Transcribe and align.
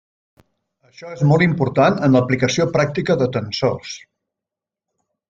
Això 0.85 1.11
és 1.15 1.19
molt 1.31 1.43
important 1.45 1.99
en 2.07 2.17
l'aplicació 2.19 2.67
pràctica 2.79 3.17
de 3.21 3.29
tensors. 3.37 3.93